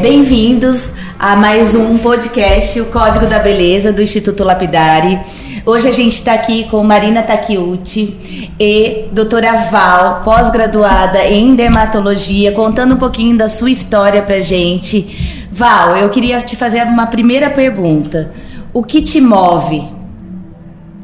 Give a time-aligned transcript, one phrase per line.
[0.00, 5.20] Bem-vindos a mais um podcast, o Código da Beleza do Instituto Lapidari.
[5.64, 12.94] Hoje a gente está aqui com Marina Takiuti e doutora Val, pós-graduada em dermatologia, contando
[12.94, 15.48] um pouquinho da sua história pra gente.
[15.52, 18.32] Val, eu queria te fazer uma primeira pergunta.
[18.72, 19.78] O que te move?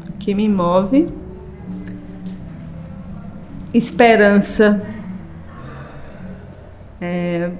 [0.08, 1.08] O que me move?
[3.72, 4.80] Esperança.
[7.00, 7.50] É,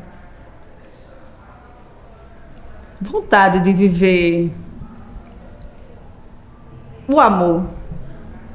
[3.00, 4.52] vontade de viver
[7.08, 7.64] o amor.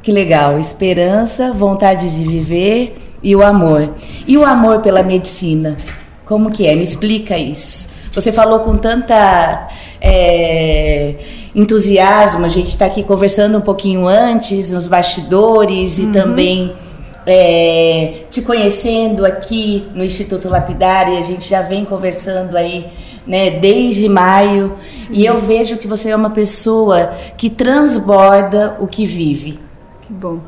[0.02, 3.94] Que legal, esperança, vontade de viver e o amor.
[4.28, 5.78] E o amor pela medicina,
[6.26, 6.76] como que é?
[6.76, 7.94] Me explica isso.
[8.12, 11.16] Você falou com tanta é,
[11.56, 16.10] entusiasmo, a gente está aqui conversando um pouquinho antes, nos bastidores uhum.
[16.10, 16.74] e também
[17.26, 22.86] é, te conhecendo aqui no Instituto Lapidário, a gente já vem conversando aí
[23.26, 24.74] né, desde maio,
[25.10, 29.60] e eu vejo que você é uma pessoa que transborda o que vive.
[30.02, 30.40] Que bom.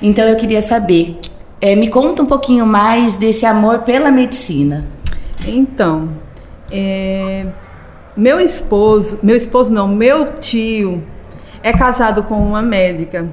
[0.00, 1.18] Então eu queria saber,
[1.60, 4.86] é, me conta um pouquinho mais desse amor pela medicina.
[5.46, 6.10] Então,
[6.70, 7.46] é,
[8.16, 11.02] meu esposo, meu esposo não, meu tio
[11.62, 13.28] é casado com uma médica.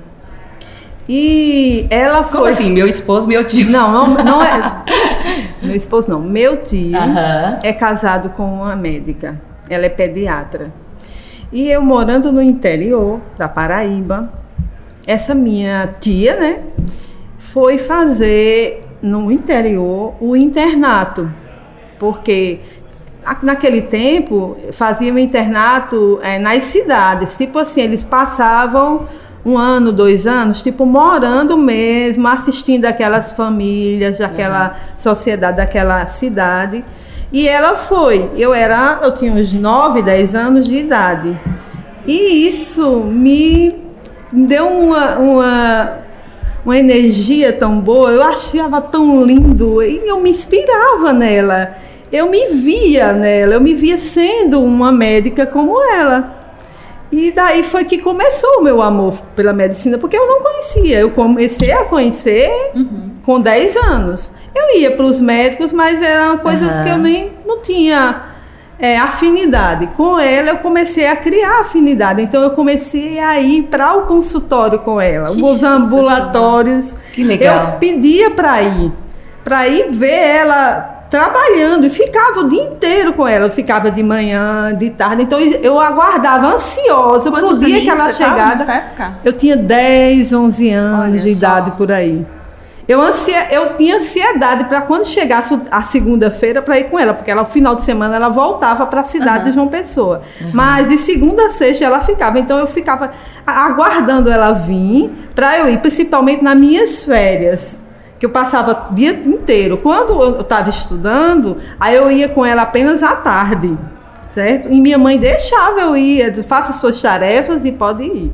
[1.08, 2.38] E ela foi.
[2.38, 2.72] Como assim?
[2.72, 3.68] Meu esposo, meu tio?
[3.68, 4.84] Não, não, não é.
[5.70, 6.20] meu esposo não.
[6.20, 6.98] Meu tio
[7.64, 9.40] é casado com uma médica.
[9.70, 10.72] Ela é pediatra.
[11.52, 14.32] E eu morando no interior da Paraíba,
[15.08, 16.60] essa minha tia, né,
[17.40, 21.32] foi fazer no interior o internato.
[21.98, 22.60] Porque
[23.42, 27.36] naquele tempo fazia o internato é, nas cidades.
[27.38, 29.08] Tipo assim, eles passavam
[29.46, 35.00] um ano, dois anos, tipo, morando mesmo, assistindo aquelas famílias, daquela uhum.
[35.00, 36.84] sociedade, daquela cidade.
[37.32, 38.30] E ela foi.
[38.36, 41.40] Eu era, eu tinha uns 9, 10 anos de idade.
[42.06, 43.76] E isso me
[44.32, 45.92] deu uma, uma,
[46.66, 51.76] uma energia tão boa, eu achava tão lindo e eu me inspirava nela.
[52.12, 56.39] Eu me via nela, eu me via sendo uma médica como ela.
[57.12, 61.00] E daí foi que começou o meu amor pela medicina, porque eu não conhecia.
[61.00, 63.12] Eu comecei a conhecer uhum.
[63.26, 64.32] com 10 anos.
[64.54, 66.84] Eu ia para os médicos, mas era uma coisa uhum.
[66.84, 68.24] que eu nem não tinha
[68.78, 69.88] é, afinidade.
[69.98, 72.22] Com ela, eu comecei a criar afinidade.
[72.22, 76.96] Então, eu comecei a ir para o consultório com ela, que os ambulatórios.
[77.12, 77.74] Que legal.
[77.74, 78.92] Eu pedia para ir,
[79.44, 83.48] para ir ver ela trabalhando e ficava o dia inteiro com ela.
[83.48, 85.24] Eu ficava de manhã, de tarde.
[85.24, 88.84] Então eu aguardava ansiosa por dia que ela chegava.
[89.24, 91.38] Eu tinha 10, 11 anos Olha de só.
[91.38, 92.26] idade por aí.
[92.88, 97.30] Eu, ansia, eu tinha ansiedade para quando chegasse a segunda-feira para ir com ela, porque
[97.30, 99.46] ela, no final de semana ela voltava para a cidade uhum.
[99.46, 100.24] de João Pessoa.
[100.42, 100.52] Uhum.
[100.56, 102.40] Mas de segunda a sexta ela ficava.
[102.40, 103.12] Então eu ficava
[103.46, 107.78] aguardando ela vir para eu ir, principalmente nas minhas férias
[108.20, 109.78] que eu passava o dia inteiro.
[109.78, 113.78] Quando eu estava estudando, aí eu ia com ela apenas à tarde,
[114.34, 114.70] certo?
[114.70, 118.32] E minha mãe deixava eu ir, faça suas tarefas e pode ir.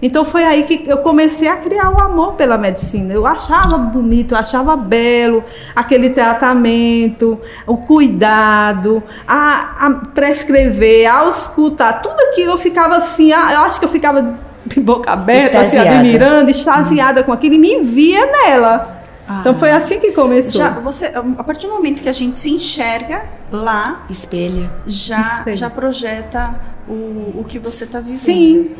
[0.00, 3.12] Então foi aí que eu comecei a criar o amor pela medicina.
[3.14, 5.42] Eu achava bonito, eu achava belo
[5.74, 13.60] aquele tratamento, o cuidado, a, a prescrever, a escutar, tudo aquilo eu ficava assim, eu
[13.60, 18.26] acho que eu ficava de boca aberta, assim, admirando, extasiada com aquilo e me via
[18.26, 18.95] nela.
[19.28, 19.38] Ah.
[19.40, 20.60] Então foi assim que começou.
[20.60, 25.56] Já, você, a partir do momento que a gente se enxerga lá, espelha, já, espelha.
[25.56, 26.54] já projeta
[26.88, 28.18] o, o que você está vivendo.
[28.18, 28.70] Sim.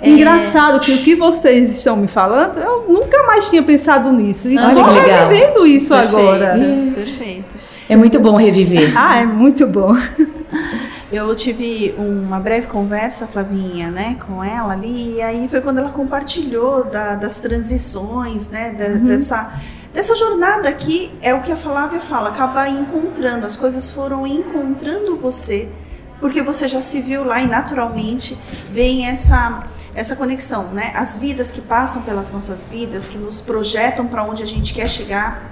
[0.00, 0.08] É...
[0.08, 4.48] Engraçado que o que vocês estão me falando, eu nunca mais tinha pensado nisso.
[4.48, 6.16] E estou revivendo isso Perfeito.
[6.16, 6.54] agora.
[6.94, 7.54] Perfeito.
[7.88, 8.92] É muito bom reviver.
[8.98, 9.94] ah, é muito bom.
[11.12, 15.90] Eu tive uma breve conversa, Flavinha, né, com ela ali, e aí foi quando ela
[15.90, 19.04] compartilhou da, das transições, né, da, uhum.
[19.04, 19.52] dessa
[19.92, 25.18] Dessa jornada aqui é o que a Flávia fala, acaba encontrando, as coisas foram encontrando
[25.18, 25.68] você,
[26.18, 28.38] porque você já se viu lá e naturalmente
[28.70, 30.92] vem essa essa conexão, né?
[30.96, 34.88] As vidas que passam pelas nossas vidas, que nos projetam para onde a gente quer
[34.88, 35.50] chegar.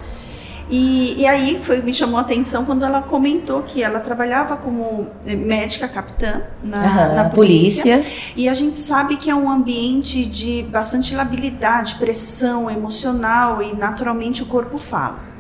[0.70, 5.08] E, e aí foi, me chamou a atenção quando ela comentou que ela trabalhava como
[5.26, 8.32] eh, médica capitã na, uhum, na polícia, polícia.
[8.36, 14.44] E a gente sabe que é um ambiente de bastante labilidade, pressão emocional e naturalmente
[14.44, 15.30] o corpo fala.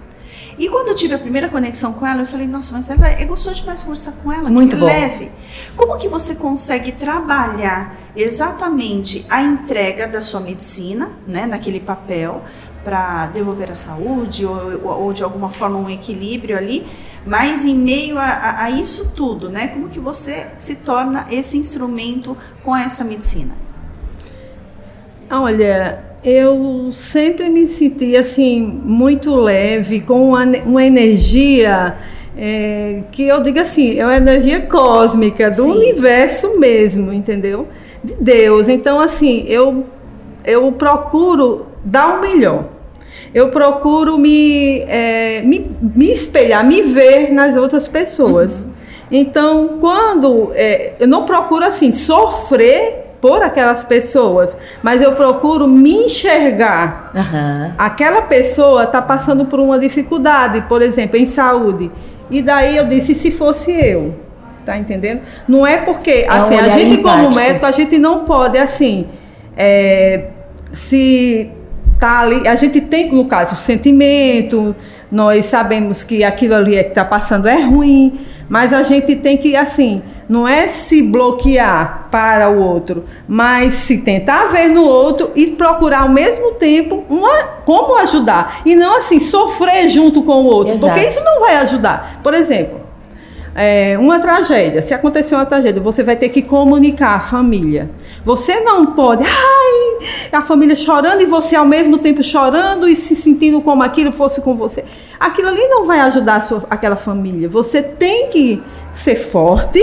[0.58, 3.24] E quando eu tive a primeira conexão com ela, eu falei, nossa, mas ela é
[3.24, 4.84] gostoso demais conversar com ela, Muito que bom.
[4.84, 5.32] leve.
[5.74, 12.42] Como que você consegue trabalhar exatamente a entrega da sua medicina, né, naquele papel,
[12.84, 16.86] para devolver a saúde ou, ou, de alguma forma um equilíbrio ali,
[17.26, 19.68] mas em meio a, a, a isso tudo, né?
[19.68, 23.54] Como que você se torna esse instrumento com essa medicina?
[25.30, 31.96] Olha, eu sempre me senti assim muito leve, com uma, uma energia
[32.36, 35.70] é, que eu digo assim, é uma energia cósmica do Sim.
[35.72, 37.68] universo mesmo, entendeu?
[38.02, 38.68] De Deus.
[38.68, 39.84] Então assim, eu
[40.44, 42.64] eu procuro dar o melhor.
[43.34, 48.62] Eu procuro me, é, me, me, espelhar, me ver nas outras pessoas.
[48.62, 48.70] Uhum.
[49.12, 56.06] Então, quando é, eu não procuro assim sofrer por aquelas pessoas, mas eu procuro me
[56.06, 57.10] enxergar.
[57.14, 57.74] Uhum.
[57.76, 61.90] Aquela pessoa está passando por uma dificuldade, por exemplo, em saúde.
[62.30, 64.14] E daí eu disse, se fosse eu?
[64.64, 65.22] Tá entendendo?
[65.46, 67.24] Não é porque, é assim, a gente empático.
[67.24, 69.08] como médico, a gente não pode, assim,
[69.56, 70.28] é,
[70.72, 71.50] se
[72.00, 74.74] tá ali, a gente tem, no caso, o sentimento,
[75.12, 78.18] nós sabemos que aquilo ali é que está passando é ruim,
[78.48, 83.98] mas a gente tem que, assim, não é se bloquear para o outro, mas se
[83.98, 88.62] tentar ver no outro e procurar ao mesmo tempo uma, como ajudar.
[88.64, 90.92] E não, assim, sofrer junto com o outro, Exato.
[90.92, 92.18] porque isso não vai ajudar.
[92.22, 92.79] Por exemplo,
[93.62, 97.90] é, uma tragédia, se acontecer uma tragédia, você vai ter que comunicar à família.
[98.24, 99.98] Você não pode, ai,
[100.32, 104.40] a família chorando e você ao mesmo tempo chorando e se sentindo como aquilo fosse
[104.40, 104.82] com você.
[105.20, 107.50] Aquilo ali não vai ajudar sua, aquela família.
[107.50, 108.62] Você tem que
[108.94, 109.78] ser forte,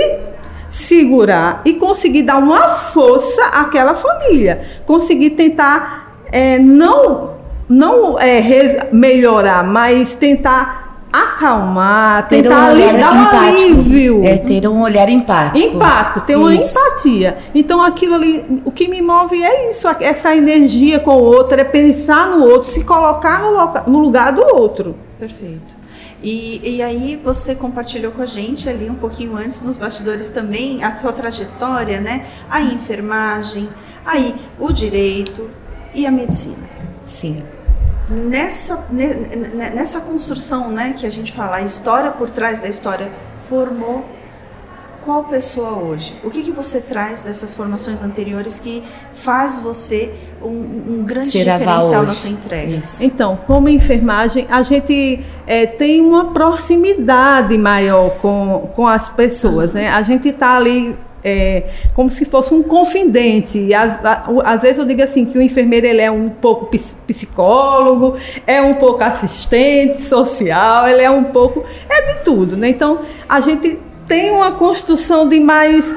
[0.71, 4.59] segurar e conseguir dar uma força àquela família.
[4.87, 7.35] Conseguir tentar é, não,
[7.69, 13.45] não é, melhorar, mas tentar acalmar, ter tentar um ali, dar um empático.
[13.45, 14.25] alívio.
[14.25, 15.67] É ter um olhar empático.
[15.67, 16.41] Empático, ter isso.
[16.41, 17.37] uma empatia.
[17.55, 21.63] Então aquilo ali, o que me move é isso, essa energia com o outro, é
[21.63, 24.95] pensar no outro, se colocar no, no lugar do outro.
[25.19, 25.75] Perfeito.
[26.21, 30.83] E, e aí você compartilhou com a gente ali um pouquinho antes nos bastidores também
[30.83, 32.25] a sua trajetória, né?
[32.49, 33.69] A enfermagem,
[34.05, 35.49] aí o direito
[35.93, 36.67] e a medicina.
[37.05, 37.56] Sim
[38.09, 44.05] nessa, nessa construção né, que a gente fala, a história por trás da história formou
[45.07, 46.13] qual pessoa hoje?
[46.21, 48.83] O que, que você traz dessas formações anteriores que
[49.13, 50.49] faz você um,
[50.99, 52.75] um grande diferencial na sua entrega?
[52.75, 53.01] Isso.
[53.01, 59.79] Então, como enfermagem, a gente é, tem uma proximidade maior com, com as pessoas, uhum.
[59.79, 59.87] né?
[59.87, 60.93] A gente está ali
[61.27, 61.63] é,
[61.93, 63.59] como se fosse um confidente.
[63.59, 63.99] E às,
[64.45, 66.71] às, vezes eu digo assim que o enfermeiro ele é um pouco
[67.05, 68.15] psicólogo,
[68.45, 72.69] é um pouco assistente social, ele é um pouco é de tudo, né?
[72.69, 73.77] Então a gente
[74.07, 75.93] tem uma construção de mais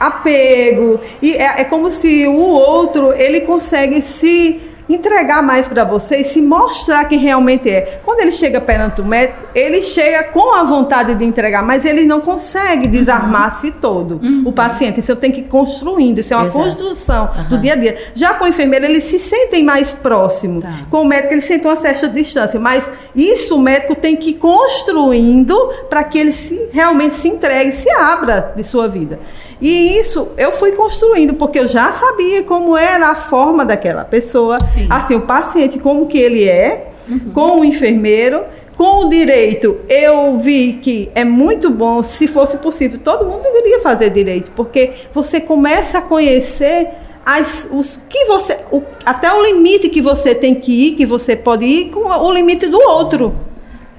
[0.00, 6.18] apego e é, é como se o outro ele consegue se entregar mais para você
[6.18, 8.00] e se mostrar quem realmente é.
[8.04, 12.04] Quando ele chega perante o médico, ele chega com a vontade de entregar, mas ele
[12.04, 12.90] não consegue uhum.
[12.90, 14.20] desarmar-se todo.
[14.22, 14.44] Uhum.
[14.46, 16.64] O paciente, isso eu tenho que ir construindo, isso é uma Exato.
[16.64, 17.44] construção uhum.
[17.44, 17.96] do dia a dia.
[18.14, 20.64] Já com o enfermeiro, eles se sentem mais próximos.
[20.64, 20.72] Tá.
[20.90, 24.34] Com o médico, eles sentem uma certa distância, mas isso o médico tem que ir
[24.34, 25.56] construindo
[25.90, 29.18] para que ele se, realmente se entregue, se abra de sua vida.
[29.60, 34.58] E isso eu fui construindo, porque eu já sabia como era a forma daquela pessoa,
[34.64, 34.77] Sim.
[34.88, 37.30] Assim, o paciente, como que ele é, uhum.
[37.32, 38.44] com o enfermeiro,
[38.76, 43.80] com o direito, eu vi que é muito bom, se fosse possível, todo mundo deveria
[43.80, 46.88] fazer direito, porque você começa a conhecer
[47.26, 51.34] as, os que você, o, até o limite que você tem que ir, que você
[51.34, 53.34] pode ir, com o limite do outro.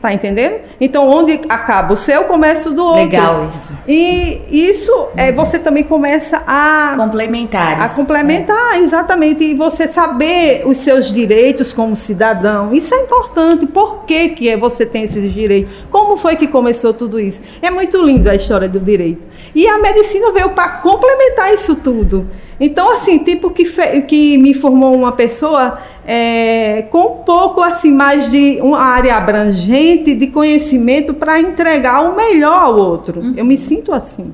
[0.01, 0.61] Tá entendendo?
[0.79, 3.01] Então, onde acaba o seu, começa o do outro.
[3.01, 3.73] Legal isso.
[3.85, 7.81] E isso é você também começa a complementar.
[7.81, 8.79] A complementar, é.
[8.79, 9.43] exatamente.
[9.43, 12.73] E você saber os seus direitos como cidadão.
[12.73, 13.67] Isso é importante.
[13.67, 15.85] Por que, que você tem esses direitos?
[15.91, 17.41] Como foi que começou tudo isso?
[17.61, 19.21] É muito lindo a história do direito.
[19.53, 22.25] E a medicina veio para complementar isso tudo.
[22.59, 23.63] Então, assim, tipo que,
[24.01, 29.88] que me formou uma pessoa é, com um pouco assim mais de uma área abrangente
[29.97, 33.19] de conhecimento para entregar o melhor ao outro.
[33.19, 33.33] Uhum.
[33.35, 34.33] Eu me sinto assim.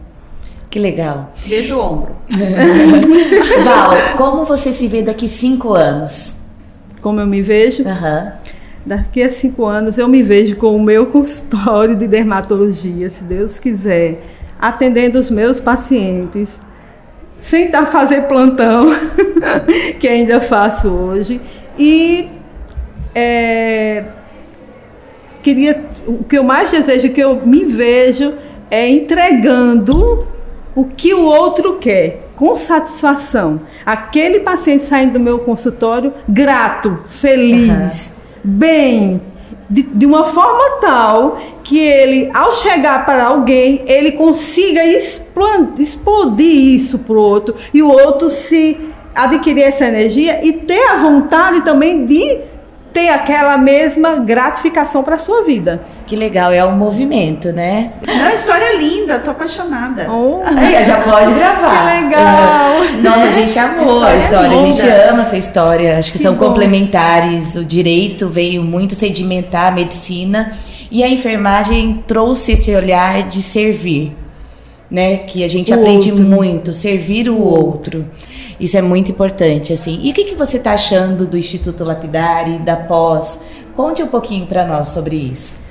[0.69, 1.33] Que legal.
[1.45, 2.15] Beijo o ombro.
[3.63, 6.41] Val, como você se vê daqui cinco anos?
[7.01, 7.83] Como eu me vejo?
[7.83, 8.31] Uhum.
[8.85, 13.57] Daqui a cinco anos eu me vejo com o meu consultório de dermatologia, se Deus
[13.57, 14.21] quiser,
[14.59, 16.61] atendendo os meus pacientes
[17.37, 18.87] sem estar fazer plantão,
[19.99, 21.41] que ainda faço hoje.
[21.77, 22.29] E
[23.13, 24.03] é,
[25.45, 28.33] queria, o que eu mais desejo, que eu me vejo,
[28.71, 30.25] é entregando
[30.75, 33.61] o que o outro quer, com satisfação.
[33.85, 38.51] Aquele paciente saindo do meu consultório grato, feliz, uhum.
[38.51, 39.21] bem,
[39.69, 46.99] de, de, uma forma tal que ele, ao chegar para alguém, ele consiga explodir isso
[46.99, 48.79] para o outro e o outro se
[49.13, 52.41] adquirir essa energia e ter a vontade também de
[52.95, 55.83] ter aquela mesma gratificação para sua vida.
[56.07, 57.91] Que legal, é um movimento, né?
[58.07, 60.09] Não, história linda, tô apaixonada.
[60.09, 61.89] Oh, Aí, já pode gravar.
[61.89, 62.71] Que legal.
[62.77, 63.01] Uhum.
[63.01, 65.99] Nossa, a gente amou história a história, a gente ama essa história.
[65.99, 66.47] Acho que, que são bom.
[66.47, 67.57] complementares.
[67.57, 70.57] O direito veio muito sedimentar a medicina
[70.89, 74.15] e a enfermagem trouxe esse olhar de servir,
[74.89, 75.17] né?
[75.17, 76.25] Que a gente o aprende outro.
[76.25, 77.97] muito, servir o, o outro.
[77.97, 78.34] outro.
[78.59, 79.99] Isso é muito importante, assim.
[80.03, 83.43] E o que, que você está achando do Instituto Lapidari, da pós?
[83.75, 85.65] Conte um pouquinho para nós sobre isso.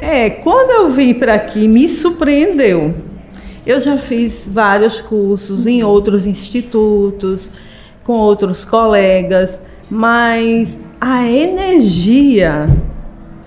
[0.00, 2.94] É, quando eu vim para aqui, me surpreendeu.
[3.66, 7.50] Eu já fiz vários cursos em outros institutos,
[8.02, 12.66] com outros colegas, mas a energia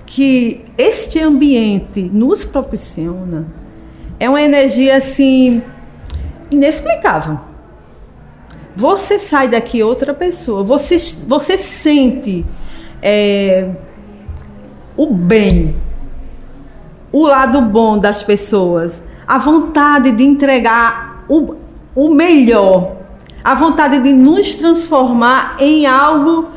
[0.06, 3.48] que este ambiente nos proporciona
[4.20, 5.62] é uma energia assim
[6.50, 7.40] inexplicável.
[8.78, 10.64] Você sai daqui outra pessoa.
[10.64, 12.46] Você, você sente
[13.02, 13.72] é,
[14.96, 15.74] o bem,
[17.12, 21.56] o lado bom das pessoas, a vontade de entregar o,
[21.96, 22.98] o melhor,
[23.44, 26.50] a vontade de nos transformar em algo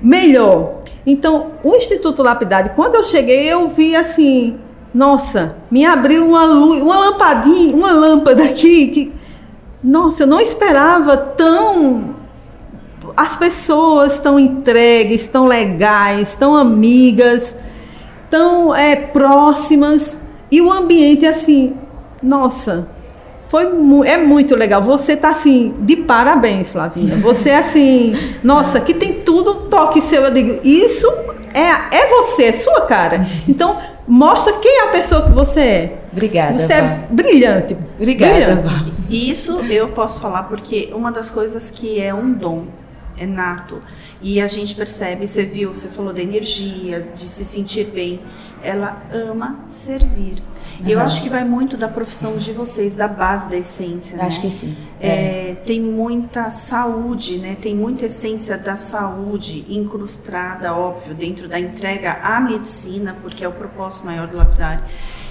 [0.00, 0.82] melhor.
[1.04, 4.60] Então, o Instituto Lapidade, quando eu cheguei, eu vi assim,
[4.94, 9.17] nossa, me abriu uma luz, uma lampadinha, uma lâmpada aqui que
[9.82, 12.16] nossa, eu não esperava tão.
[13.16, 17.54] As pessoas tão entregues, tão legais, tão amigas,
[18.30, 20.18] tão é, próximas.
[20.50, 21.76] E o ambiente, assim,
[22.22, 22.88] nossa,
[23.48, 23.66] foi
[24.06, 24.82] é muito legal.
[24.82, 27.16] Você tá assim, de parabéns, Flavinha.
[27.18, 30.24] Você assim, nossa, que tem tudo toque seu.
[30.24, 31.06] Eu digo, isso
[31.54, 33.26] é, é você, é sua cara.
[33.48, 33.78] Então,
[34.08, 35.98] mostra quem é a pessoa que você é.
[36.10, 36.58] Obrigada.
[36.58, 37.76] Você é brilhante.
[37.96, 38.34] Obrigada.
[38.34, 38.98] Brilhante.
[39.10, 42.64] Isso eu posso falar porque uma das coisas que é um dom,
[43.18, 43.82] é nato.
[44.22, 48.20] E a gente percebe, você viu, você falou da energia, de se sentir bem.
[48.62, 50.42] Ela ama servir.
[50.80, 50.88] Uhum.
[50.88, 54.20] Eu acho que vai muito da profissão de vocês, da base da essência.
[54.22, 54.42] Acho né?
[54.42, 54.76] que sim.
[55.00, 55.54] É, é.
[55.54, 57.56] Tem muita saúde, né?
[57.60, 63.52] Tem muita essência da saúde incrustada, óbvio, dentro da entrega à medicina, porque é o
[63.52, 64.84] propósito maior do lapidário.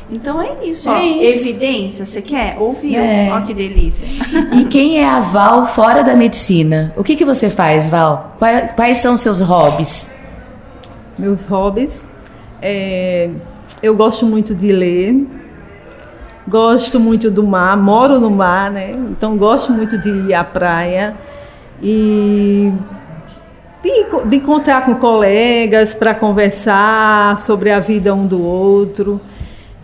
[0.10, 1.00] Então é isso, é ó.
[1.00, 1.40] Isso.
[1.40, 2.58] Evidência, você quer?
[2.60, 3.00] Ouviu?
[3.00, 3.30] É.
[3.32, 4.08] Ó que delícia.
[4.54, 6.94] E quem é a Val fora da medicina?
[6.96, 8.36] O que, que você faz, Val?
[8.40, 10.16] Quais, quais são seus hobbies?
[11.18, 12.06] Meus hobbies?
[12.62, 13.30] É,
[13.84, 15.28] eu gosto muito de ler.
[16.48, 18.92] Gosto muito do mar, moro no mar, né?
[19.12, 21.18] Então gosto muito de ir à praia.
[21.84, 22.72] E
[23.84, 29.20] de, de encontrar com colegas para conversar sobre a vida um do outro.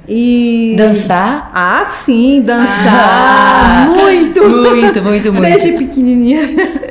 [0.07, 1.50] E dançar?
[1.53, 2.67] Ah, sim, dançar.
[2.88, 4.43] Ah, muito.
[4.43, 5.41] Muito, muito, muito.
[5.41, 6.41] Desde pequenininha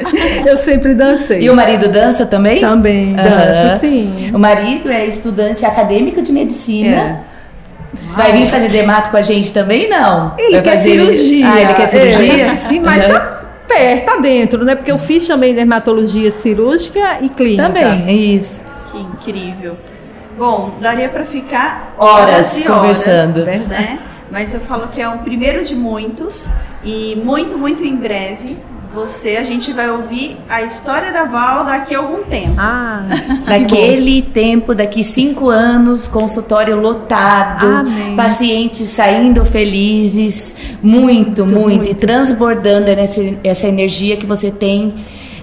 [0.46, 1.42] eu sempre dancei.
[1.42, 2.60] E o marido dança também?
[2.60, 4.30] Também, dança, sim.
[4.34, 6.96] O marido é estudante acadêmico de medicina.
[7.28, 7.32] É.
[8.16, 9.90] Vai vir fazer dermato com a gente também?
[9.90, 10.34] Não.
[10.38, 10.90] Ele Vai quer fazer...
[10.90, 11.52] cirurgia.
[11.52, 12.46] Ah, ele quer cirurgia?
[12.46, 12.80] É.
[12.80, 13.20] Mas uhum.
[13.68, 14.74] perto, tá dentro, né?
[14.74, 17.64] Porque eu fiz também dermatologia cirúrgica e clínica.
[17.64, 18.62] Também, é isso.
[18.90, 19.76] Que incrível.
[20.36, 23.98] Bom, daria para ficar horas, horas e conversando, horas, né?
[24.30, 26.50] Mas eu falo que é um primeiro de muitos
[26.82, 28.58] e muito, muito em breve
[28.94, 32.54] você, a gente vai ouvir a história da Val daqui a algum tempo.
[32.58, 33.02] Ah,
[33.46, 38.14] daquele tempo, daqui cinco anos, consultório lotado, Amém.
[38.14, 41.90] pacientes saindo felizes, muito, muito, muito, muito.
[41.90, 44.94] e transbordando essa, essa energia que você tem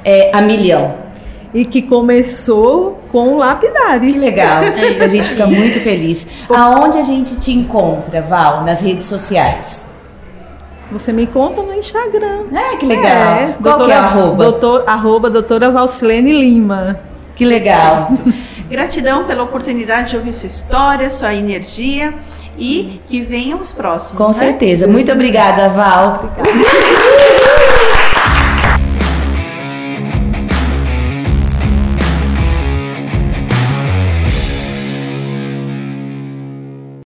[0.06, 1.09] é, a milhão
[1.54, 4.14] e que começou com o Lapidari.
[4.14, 4.64] Que legal.
[4.64, 6.28] É a gente fica muito feliz.
[6.50, 9.90] Aonde a gente te encontra, Val, nas redes sociais?
[10.92, 12.46] Você me conta no Instagram.
[12.52, 13.06] É, que legal.
[13.06, 14.44] É, Qual doutora, que é a arroba?
[14.44, 17.00] Doutor, arroba doutora Valsilene Lima.
[17.36, 18.12] Que legal.
[18.70, 22.14] Gratidão pela oportunidade de ouvir sua história, sua energia
[22.58, 24.18] e que venham os próximos.
[24.18, 24.34] Com né?
[24.34, 24.88] certeza.
[24.88, 26.32] Muito obrigada, Val.
[26.38, 27.40] Obrigada.